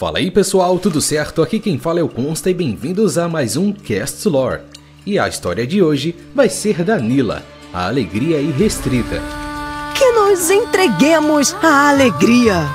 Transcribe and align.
Fala 0.00 0.16
aí 0.16 0.30
pessoal, 0.30 0.78
tudo 0.78 0.98
certo? 0.98 1.42
Aqui 1.42 1.60
quem 1.60 1.78
fala 1.78 2.00
é 2.00 2.02
o 2.02 2.08
Consta 2.08 2.48
e 2.48 2.54
bem-vindos 2.54 3.18
a 3.18 3.28
mais 3.28 3.54
um 3.54 3.70
Cast 3.70 4.26
Lore. 4.26 4.62
E 5.04 5.18
a 5.18 5.28
história 5.28 5.66
de 5.66 5.82
hoje 5.82 6.16
vai 6.34 6.48
ser 6.48 6.82
da 6.82 6.98
Nila, 6.98 7.44
a 7.70 7.86
alegria 7.86 8.40
irrestrita. 8.40 9.20
Que 9.94 10.10
nos 10.12 10.48
entreguemos 10.48 11.52
à 11.62 11.90
alegria. 11.90 12.66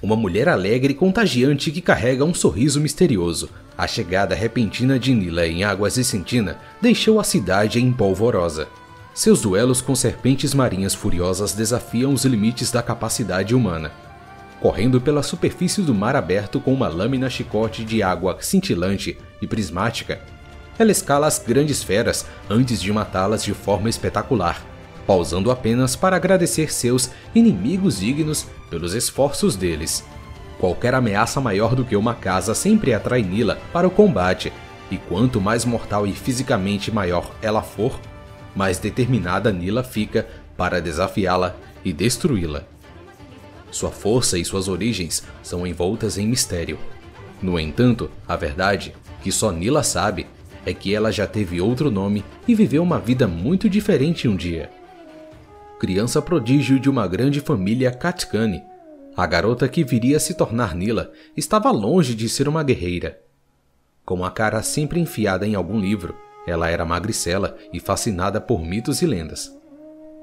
Uma 0.00 0.14
mulher 0.14 0.48
alegre 0.48 0.92
e 0.92 0.96
contagiante 0.96 1.72
que 1.72 1.80
carrega 1.80 2.24
um 2.24 2.32
sorriso 2.32 2.80
misterioso. 2.80 3.50
A 3.76 3.88
chegada 3.88 4.36
repentina 4.36 4.96
de 4.96 5.12
Nila 5.12 5.44
em 5.44 5.64
Águas 5.64 5.96
de 5.96 6.04
Sentina 6.04 6.56
deixou 6.80 7.18
a 7.18 7.24
cidade 7.24 7.80
em 7.80 7.92
polvorosa. 7.92 8.68
Seus 9.14 9.40
duelos 9.40 9.80
com 9.80 9.94
serpentes 9.94 10.52
marinhas 10.52 10.92
furiosas 10.92 11.52
desafiam 11.52 12.12
os 12.12 12.24
limites 12.24 12.72
da 12.72 12.82
capacidade 12.82 13.54
humana. 13.54 13.92
Correndo 14.60 15.00
pela 15.00 15.22
superfície 15.22 15.82
do 15.82 15.94
mar 15.94 16.16
aberto 16.16 16.60
com 16.60 16.74
uma 16.74 16.88
lâmina 16.88 17.30
chicote 17.30 17.84
de 17.84 18.02
água 18.02 18.36
cintilante 18.40 19.16
e 19.40 19.46
prismática, 19.46 20.20
ela 20.76 20.90
escala 20.90 21.28
as 21.28 21.38
grandes 21.38 21.80
feras 21.80 22.26
antes 22.50 22.82
de 22.82 22.92
matá-las 22.92 23.44
de 23.44 23.54
forma 23.54 23.88
espetacular, 23.88 24.60
pausando 25.06 25.52
apenas 25.52 25.94
para 25.94 26.16
agradecer 26.16 26.72
seus 26.72 27.08
inimigos 27.32 28.00
dignos 28.00 28.48
pelos 28.68 28.94
esforços 28.94 29.54
deles. 29.54 30.04
Qualquer 30.58 30.92
ameaça 30.92 31.40
maior 31.40 31.76
do 31.76 31.84
que 31.84 31.94
uma 31.94 32.14
casa 32.16 32.52
sempre 32.52 32.92
atrai 32.92 33.22
Nila 33.22 33.60
para 33.72 33.86
o 33.86 33.92
combate, 33.92 34.52
e 34.90 34.98
quanto 34.98 35.40
mais 35.40 35.64
mortal 35.64 36.04
e 36.04 36.12
fisicamente 36.12 36.90
maior 36.90 37.30
ela 37.40 37.62
for, 37.62 38.00
mais 38.54 38.78
determinada 38.78 39.52
Nila 39.52 39.82
fica 39.82 40.26
para 40.56 40.80
desafiá-la 40.80 41.56
e 41.84 41.92
destruí-la. 41.92 42.64
Sua 43.70 43.90
força 43.90 44.38
e 44.38 44.44
suas 44.44 44.68
origens 44.68 45.24
são 45.42 45.66
envoltas 45.66 46.16
em 46.16 46.26
mistério. 46.26 46.78
No 47.42 47.58
entanto, 47.58 48.10
a 48.26 48.36
verdade, 48.36 48.94
que 49.22 49.32
só 49.32 49.50
Nila 49.50 49.82
sabe, 49.82 50.26
é 50.64 50.72
que 50.72 50.94
ela 50.94 51.10
já 51.10 51.26
teve 51.26 51.60
outro 51.60 51.90
nome 51.90 52.24
e 52.46 52.54
viveu 52.54 52.82
uma 52.82 52.98
vida 52.98 53.26
muito 53.26 53.68
diferente 53.68 54.28
um 54.28 54.36
dia 54.36 54.70
criança 55.84 56.22
prodígio 56.22 56.80
de 56.80 56.88
uma 56.88 57.06
grande 57.06 57.42
família 57.42 57.90
Katkani. 57.90 58.62
A 59.14 59.26
garota 59.26 59.68
que 59.68 59.84
viria 59.84 60.16
a 60.16 60.20
se 60.20 60.32
tornar 60.32 60.74
Nila 60.74 61.12
estava 61.36 61.70
longe 61.70 62.14
de 62.14 62.26
ser 62.26 62.48
uma 62.48 62.62
guerreira. 62.62 63.20
Com 64.02 64.24
a 64.24 64.30
cara 64.30 64.62
sempre 64.62 64.98
enfiada 64.98 65.46
em 65.46 65.54
algum 65.54 65.78
livro, 65.78 66.16
ela 66.46 66.68
era 66.68 66.84
magricela 66.84 67.56
e 67.72 67.80
fascinada 67.80 68.40
por 68.40 68.62
mitos 68.62 69.02
e 69.02 69.06
lendas. 69.06 69.56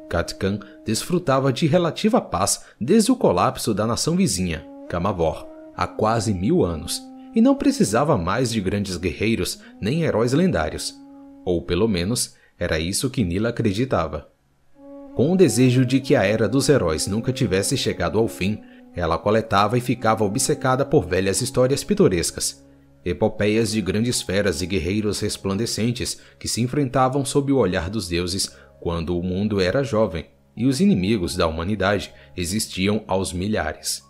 Katkan 0.10 0.60
desfrutava 0.86 1.54
de 1.54 1.68
relativa 1.68 2.20
paz 2.20 2.66
desde 2.80 3.12
o 3.12 3.16
colapso 3.16 3.74
da 3.74 3.88
nação 3.88 4.16
vizinha, 4.16 4.66
Kamavor, 4.90 5.48
há 5.76 5.88
quase 5.88 6.34
mil 6.34 6.64
anos, 6.64 7.02
e 7.34 7.42
não 7.42 7.56
precisava 7.56 8.18
mais 8.18 8.52
de 8.52 8.60
grandes 8.60 8.98
guerreiros 8.98 9.60
nem 9.80 10.04
heróis 10.04 10.34
lendários. 10.34 10.94
Ou 11.46 11.62
pelo 11.62 11.88
menos 11.88 12.36
era 12.60 12.78
isso 12.78 13.10
que 13.10 13.24
Nila 13.24 13.50
acreditava. 13.50 14.30
Com 15.16 15.32
o 15.32 15.38
desejo 15.38 15.86
de 15.86 16.00
que 16.00 16.16
a 16.16 16.24
era 16.24 16.48
dos 16.48 16.70
heróis 16.70 17.08
nunca 17.08 17.34
tivesse 17.34 17.78
chegado 17.78 18.20
ao 18.20 18.28
fim, 18.28 18.62
ela 18.94 19.18
coletava 19.18 19.78
e 19.78 19.82
ficava 19.82 20.24
obcecada 20.24 20.86
por 20.86 21.06
velhas 21.06 21.42
histórias 21.42 21.84
pitorescas, 21.84 22.66
epopeias 23.04 23.72
de 23.72 23.82
grandes 23.82 24.22
feras 24.22 24.62
e 24.62 24.66
guerreiros 24.66 25.20
resplandecentes 25.20 26.20
que 26.40 26.48
se 26.48 26.62
enfrentavam 26.62 27.26
sob 27.26 27.52
o 27.52 27.58
olhar 27.58 27.90
dos 27.90 28.08
deuses 28.08 28.56
quando 28.80 29.18
o 29.18 29.24
mundo 29.24 29.60
era 29.60 29.84
jovem 29.84 30.26
e 30.56 30.66
os 30.66 30.80
inimigos 30.80 31.36
da 31.36 31.48
humanidade 31.48 32.14
existiam 32.36 33.04
aos 33.08 33.32
milhares. 33.32 34.04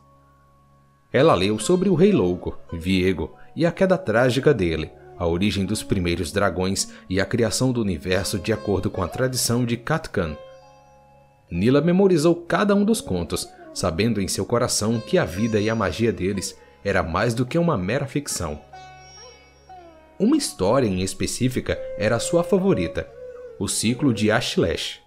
Ela 1.14 1.36
leu 1.36 1.60
sobre 1.60 1.90
o 1.90 1.96
Rei 1.96 2.12
Louco, 2.12 2.58
Viego, 2.74 3.36
e 3.56 3.66
a 3.66 3.72
queda 3.72 3.98
trágica 3.98 4.54
dele, 4.54 4.90
a 5.18 5.28
origem 5.28 5.66
dos 5.66 5.84
primeiros 5.84 6.32
dragões 6.32 6.94
e 7.10 7.20
a 7.20 7.26
criação 7.26 7.72
do 7.72 7.82
universo 7.82 8.40
de 8.40 8.54
acordo 8.54 8.90
com 8.90 9.04
a 9.04 9.08
tradição 9.08 9.66
de 9.66 9.76
Katkan, 9.76 10.36
Nila 11.52 11.82
memorizou 11.82 12.34
cada 12.34 12.74
um 12.74 12.86
dos 12.86 13.02
contos, 13.02 13.50
sabendo 13.74 14.22
em 14.22 14.28
seu 14.28 14.46
coração 14.46 15.02
que 15.02 15.18
a 15.18 15.26
vida 15.26 15.60
e 15.60 15.70
a 15.70 15.76
magia 15.76 16.14
deles 16.14 16.58
era 16.84 17.04
mais 17.04 17.34
do 17.34 17.46
que 17.46 17.58
uma 17.58 17.78
mera 17.78 18.08
ficção. 18.08 18.62
Uma 20.22 20.38
história 20.38 20.86
em 20.86 21.02
específica 21.02 21.80
era 21.98 22.18
a 22.18 22.20
sua 22.20 22.44
favorita, 22.44 23.10
o 23.58 23.68
ciclo 23.68 24.14
de 24.14 24.30
Ashlesh. 24.30 25.00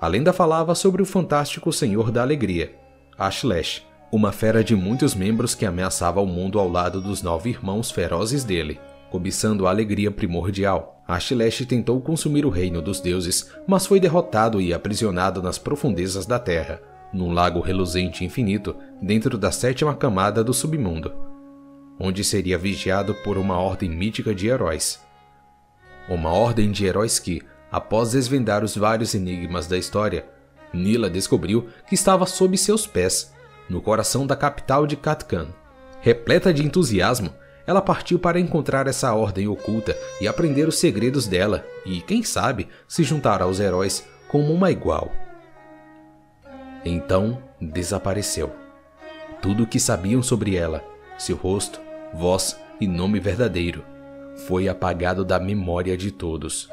A 0.00 0.08
lenda 0.08 0.32
falava 0.32 0.74
sobre 0.74 1.02
o 1.02 1.04
fantástico 1.04 1.70
Senhor 1.70 2.10
da 2.10 2.22
Alegria, 2.22 2.74
Ashlesh, 3.18 3.86
uma 4.10 4.32
fera 4.32 4.64
de 4.64 4.74
muitos 4.74 5.14
membros 5.14 5.54
que 5.54 5.66
ameaçava 5.66 6.22
o 6.22 6.26
mundo 6.26 6.58
ao 6.58 6.66
lado 6.66 7.02
dos 7.02 7.20
nove 7.20 7.50
irmãos 7.50 7.90
ferozes 7.90 8.44
dele, 8.44 8.80
cobiçando 9.10 9.66
a 9.66 9.70
alegria 9.70 10.10
primordial. 10.10 11.04
Ashlesh 11.06 11.66
tentou 11.66 12.00
consumir 12.00 12.46
o 12.46 12.50
reino 12.50 12.80
dos 12.80 12.98
deuses, 12.98 13.52
mas 13.66 13.86
foi 13.86 14.00
derrotado 14.00 14.58
e 14.58 14.72
aprisionado 14.72 15.42
nas 15.42 15.58
profundezas 15.58 16.24
da 16.24 16.38
terra, 16.38 16.80
num 17.12 17.30
lago 17.30 17.60
reluzente 17.60 18.24
infinito 18.24 18.74
dentro 19.02 19.36
da 19.36 19.52
sétima 19.52 19.94
camada 19.94 20.42
do 20.42 20.54
submundo, 20.54 21.33
onde 21.98 22.24
seria 22.24 22.58
vigiado 22.58 23.14
por 23.14 23.38
uma 23.38 23.58
ordem 23.58 23.90
mítica 23.90 24.34
de 24.34 24.48
heróis. 24.48 25.00
Uma 26.08 26.30
ordem 26.30 26.70
de 26.70 26.84
heróis 26.84 27.18
que, 27.18 27.42
após 27.70 28.12
desvendar 28.12 28.62
os 28.64 28.76
vários 28.76 29.14
enigmas 29.14 29.66
da 29.66 29.78
história, 29.78 30.26
Nila 30.72 31.08
descobriu 31.08 31.68
que 31.88 31.94
estava 31.94 32.26
sob 32.26 32.56
seus 32.58 32.86
pés, 32.86 33.32
no 33.68 33.80
coração 33.80 34.26
da 34.26 34.36
capital 34.36 34.86
de 34.86 34.96
Katkan. 34.96 35.48
Repleta 36.00 36.52
de 36.52 36.64
entusiasmo, 36.64 37.32
ela 37.66 37.80
partiu 37.80 38.18
para 38.18 38.38
encontrar 38.38 38.86
essa 38.86 39.14
ordem 39.14 39.48
oculta 39.48 39.96
e 40.20 40.28
aprender 40.28 40.68
os 40.68 40.78
segredos 40.78 41.26
dela, 41.26 41.64
e 41.86 42.02
quem 42.02 42.22
sabe 42.22 42.68
se 42.86 43.02
juntar 43.02 43.40
aos 43.40 43.58
heróis 43.58 44.04
como 44.28 44.52
uma 44.52 44.70
igual. 44.70 45.10
Então 46.84 47.42
desapareceu. 47.58 48.52
Tudo 49.40 49.62
o 49.62 49.66
que 49.66 49.80
sabiam 49.80 50.22
sobre 50.22 50.56
ela, 50.56 50.84
seu 51.16 51.36
rosto, 51.36 51.80
voz 52.14 52.56
e 52.80 52.86
nome 52.86 53.18
verdadeiro, 53.18 53.84
foi 54.46 54.68
apagado 54.68 55.24
da 55.24 55.38
memória 55.40 55.96
de 55.96 56.12
todos. 56.12 56.68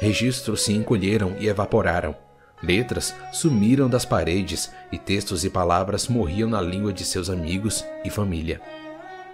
Registros 0.00 0.62
se 0.62 0.72
encolheram 0.72 1.34
e 1.38 1.48
evaporaram. 1.48 2.14
Letras 2.62 3.12
sumiram 3.32 3.88
das 3.88 4.04
paredes 4.04 4.70
e 4.92 4.98
textos 4.98 5.44
e 5.44 5.50
palavras 5.50 6.06
morriam 6.06 6.48
na 6.48 6.60
língua 6.60 6.92
de 6.92 7.04
seus 7.04 7.28
amigos 7.28 7.84
e 8.04 8.10
família. 8.10 8.60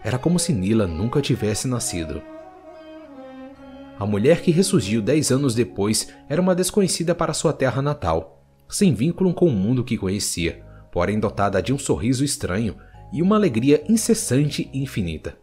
Era 0.03 0.19
como 0.19 0.39
se 0.39 0.53
Nila 0.53 0.87
nunca 0.87 1.21
tivesse 1.21 1.69
nascido. 1.69 2.23
A 3.99 4.07
mulher 4.07 4.41
que 4.41 4.51
ressurgiu 4.51 5.03
dez 5.03 5.31
anos 5.31 5.55
depois 5.55 6.09
era 6.29 6.41
uma 6.41 6.55
desconhecida 6.55 7.15
para 7.15 7.35
sua 7.35 7.53
terra 7.53 7.83
natal, 7.83 8.43
sem 8.67 8.95
vínculo 8.95 9.35
com 9.35 9.47
o 9.47 9.53
mundo 9.53 9.85
que 9.85 9.99
conhecia, 9.99 10.63
porém 10.91 11.21
dotada 11.21 11.61
de 11.61 11.73
um 11.73 11.79
sorriso 11.79 12.25
estranho 12.25 12.77
e 13.13 13.23
uma 13.23 13.37
alegria 13.37 13.83
incessante 13.89 14.69
e 14.73 14.83
infinita. 14.83 15.37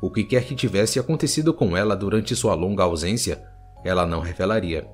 O 0.00 0.10
que 0.10 0.24
quer 0.24 0.44
que 0.44 0.54
tivesse 0.54 0.98
acontecido 0.98 1.54
com 1.54 1.76
ela 1.76 1.94
durante 1.94 2.34
sua 2.34 2.54
longa 2.54 2.82
ausência, 2.82 3.42
ela 3.84 4.06
não 4.06 4.20
revelaria. 4.20 4.86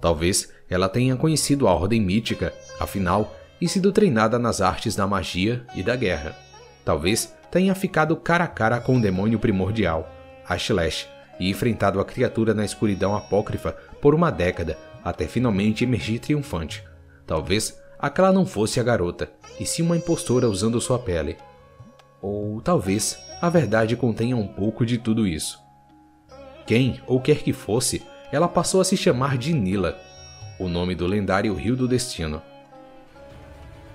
Talvez 0.00 0.52
ela 0.68 0.88
tenha 0.88 1.16
conhecido 1.16 1.68
a 1.68 1.74
ordem 1.74 2.00
mítica, 2.00 2.52
afinal, 2.78 3.34
e 3.60 3.68
sido 3.68 3.92
treinada 3.92 4.38
nas 4.38 4.60
artes 4.60 4.96
da 4.96 5.06
magia 5.06 5.64
e 5.74 5.82
da 5.82 5.96
guerra. 5.96 6.36
Talvez 6.84 7.34
tenha 7.50 7.74
ficado 7.74 8.16
cara 8.16 8.44
a 8.44 8.48
cara 8.48 8.80
com 8.80 8.96
o 8.96 9.00
demônio 9.00 9.38
primordial, 9.38 10.10
Ashlash, 10.46 11.08
e 11.38 11.48
enfrentado 11.48 12.00
a 12.00 12.04
criatura 12.04 12.52
na 12.52 12.64
escuridão 12.64 13.14
apócrifa 13.14 13.72
por 14.00 14.14
uma 14.14 14.30
década, 14.30 14.78
até 15.02 15.26
finalmente 15.26 15.84
emergir 15.84 16.18
triunfante. 16.18 16.84
Talvez 17.26 17.78
aquela 18.04 18.30
não 18.30 18.44
fosse 18.44 18.78
a 18.78 18.82
garota, 18.82 19.32
e 19.58 19.64
sim 19.64 19.80
uma 19.80 19.96
impostora 19.96 20.46
usando 20.46 20.78
sua 20.78 20.98
pele. 20.98 21.38
Ou 22.20 22.60
talvez 22.60 23.18
a 23.40 23.48
verdade 23.48 23.96
contenha 23.96 24.36
um 24.36 24.46
pouco 24.46 24.84
de 24.84 24.98
tudo 24.98 25.26
isso. 25.26 25.58
Quem 26.66 27.00
ou 27.06 27.18
quer 27.18 27.38
que 27.38 27.54
fosse, 27.54 28.02
ela 28.30 28.46
passou 28.46 28.82
a 28.82 28.84
se 28.84 28.94
chamar 28.94 29.38
de 29.38 29.54
Nila, 29.54 29.98
o 30.60 30.68
nome 30.68 30.94
do 30.94 31.06
lendário 31.06 31.54
Rio 31.54 31.74
do 31.74 31.88
Destino. 31.88 32.42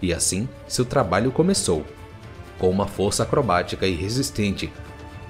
E 0.01 0.11
assim 0.11 0.49
seu 0.67 0.85
trabalho 0.85 1.31
começou 1.31 1.85
com 2.57 2.67
uma 2.67 2.87
força 2.87 3.21
acrobática 3.21 3.85
irresistente 3.85 4.73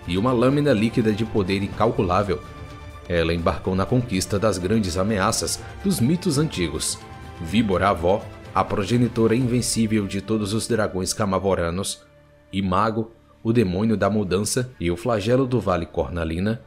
e 0.08 0.18
uma 0.18 0.32
lâmina 0.32 0.72
líquida 0.72 1.12
de 1.12 1.26
poder 1.26 1.62
incalculável. 1.62 2.42
Ela 3.10 3.34
embarcou 3.34 3.76
na 3.76 3.86
conquista 3.86 4.40
das 4.40 4.58
grandes 4.58 4.98
ameaças 4.98 5.60
dos 5.84 6.00
mitos 6.00 6.38
antigos. 6.38 6.98
Víbora 7.42 7.90
avó, 7.90 8.24
a 8.54 8.64
progenitora 8.64 9.36
invencível 9.36 10.08
de 10.08 10.22
todos 10.22 10.54
os 10.54 10.68
dragões 10.68 11.14
camavoranos, 11.14 12.04
e 12.52 12.62
Mago, 12.62 13.12
o 13.44 13.54
demônio 13.54 13.96
da 13.96 14.10
mudança 14.10 14.72
e 14.80 14.90
o 14.90 14.98
flagelo 14.98 15.46
do 15.46 15.60
Vale 15.60 15.86
Cornalina, 15.86 16.62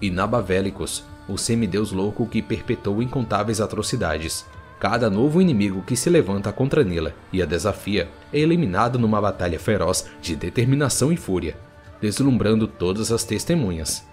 e 0.00 0.10
Nabavélicos, 0.10 1.04
o 1.28 1.36
semideus 1.36 1.92
louco 1.92 2.26
que 2.26 2.42
perpetuou 2.42 3.02
incontáveis 3.02 3.60
atrocidades. 3.60 4.44
Cada 4.78 5.10
novo 5.10 5.42
inimigo 5.42 5.82
que 5.82 5.96
se 5.96 6.08
levanta 6.08 6.52
contra 6.52 6.84
Nila 6.84 7.12
e 7.32 7.42
a 7.42 7.46
desafia 7.46 8.08
é 8.32 8.38
eliminado 8.38 8.98
numa 8.98 9.20
batalha 9.20 9.58
feroz 9.58 10.08
de 10.22 10.36
determinação 10.36 11.12
e 11.12 11.16
fúria, 11.16 11.56
deslumbrando 12.00 12.68
todas 12.68 13.10
as 13.10 13.24
testemunhas. 13.24 14.06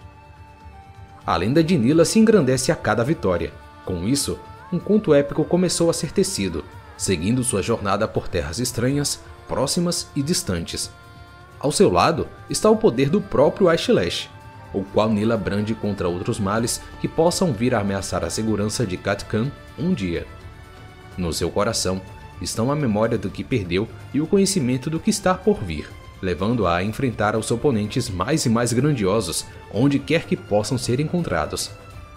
A 1.25 1.37
lenda 1.37 1.63
de 1.63 1.77
Nila 1.77 2.03
se 2.03 2.19
engrandece 2.19 2.71
a 2.71 2.75
cada 2.75 3.03
vitória. 3.03 3.51
Com 3.83 4.07
isso, 4.07 4.39
um 4.73 4.79
conto 4.79 5.13
épico 5.13 5.45
começou 5.45 5.89
a 5.89 5.93
ser 5.93 6.11
tecido, 6.11 6.63
seguindo 6.97 7.43
sua 7.43 7.61
jornada 7.61 8.07
por 8.07 8.27
terras 8.27 8.59
estranhas, 8.59 9.19
próximas 9.47 10.07
e 10.15 10.21
distantes. 10.21 10.91
Ao 11.59 11.71
seu 11.71 11.91
lado 11.91 12.27
está 12.49 12.69
o 12.69 12.77
poder 12.77 13.09
do 13.09 13.21
próprio 13.21 13.69
Ashlesh, 13.69 14.29
o 14.73 14.83
qual 14.83 15.09
Nila 15.09 15.37
brande 15.37 15.73
contra 15.73 16.07
outros 16.07 16.39
males 16.39 16.81
que 16.99 17.07
possam 17.07 17.53
vir 17.53 17.73
a 17.73 17.79
ameaçar 17.79 18.23
a 18.23 18.29
segurança 18.29 18.85
de 18.85 18.97
Katkan 18.97 19.51
um 19.77 19.93
dia. 19.93 20.27
No 21.17 21.31
seu 21.31 21.49
coração 21.49 22.01
estão 22.41 22.71
a 22.71 22.75
memória 22.75 23.17
do 23.17 23.29
que 23.29 23.43
perdeu 23.43 23.87
e 24.13 24.19
o 24.19 24.27
conhecimento 24.27 24.89
do 24.89 24.99
que 24.99 25.09
está 25.09 25.33
por 25.33 25.63
vir, 25.63 25.89
levando-a 26.21 26.75
a 26.75 26.83
enfrentar 26.83 27.35
os 27.35 27.49
oponentes 27.51 28.09
mais 28.09 28.45
e 28.45 28.49
mais 28.49 28.73
grandiosos 28.73 29.45
onde 29.73 29.97
quer 29.97 30.25
que 30.25 30.35
possam 30.35 30.77
ser 30.77 30.99
encontrados. 30.99 31.71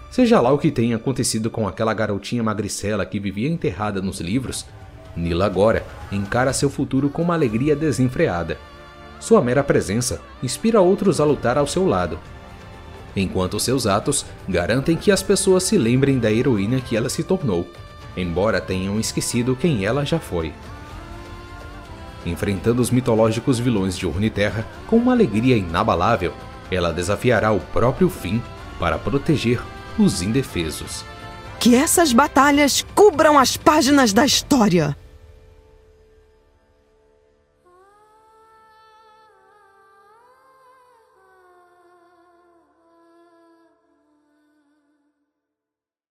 Seja 0.09 0.41
lá 0.41 0.51
o 0.51 0.57
que 0.57 0.71
tenha 0.71 0.95
acontecido 0.95 1.49
com 1.49 1.67
aquela 1.67 1.93
garotinha 1.93 2.41
magricela 2.41 3.05
que 3.05 3.19
vivia 3.19 3.47
enterrada 3.47 4.01
nos 4.01 4.19
livros, 4.19 4.65
Nila 5.15 5.45
agora 5.45 5.85
encara 6.11 6.53
seu 6.53 6.69
futuro 6.69 7.09
com 7.09 7.21
uma 7.21 7.33
alegria 7.33 7.75
desenfreada. 7.75 8.57
Sua 9.19 9.41
mera 9.41 9.63
presença 9.63 10.21
inspira 10.41 10.81
outros 10.81 11.19
a 11.19 11.25
lutar 11.25 11.57
ao 11.57 11.67
seu 11.67 11.85
lado, 11.85 12.17
enquanto 13.15 13.59
seus 13.59 13.85
atos 13.85 14.25
garantem 14.47 14.95
que 14.95 15.11
as 15.11 15.21
pessoas 15.21 15.63
se 15.63 15.77
lembrem 15.77 16.19
da 16.19 16.31
heroína 16.31 16.79
que 16.79 16.95
ela 16.95 17.09
se 17.09 17.23
tornou, 17.23 17.67
embora 18.15 18.61
tenham 18.61 18.99
esquecido 18.99 19.55
quem 19.55 19.85
ela 19.85 20.05
já 20.05 20.19
foi. 20.19 20.53
Enfrentando 22.25 22.81
os 22.81 22.91
mitológicos 22.91 23.59
vilões 23.59 23.97
de 23.97 24.05
Urni-Terra 24.05 24.65
com 24.87 24.97
uma 24.97 25.13
alegria 25.13 25.57
inabalável, 25.57 26.33
ela 26.71 26.93
desafiará 26.93 27.51
o 27.51 27.59
próprio 27.59 28.09
fim 28.09 28.41
para 28.79 28.97
proteger 28.97 29.61
os 29.97 30.21
indefesos. 30.21 31.03
Que 31.59 31.75
essas 31.75 32.13
batalhas 32.13 32.85
cubram 32.95 33.37
as 33.37 33.57
páginas 33.57 34.13
da 34.13 34.25
história. 34.25 34.95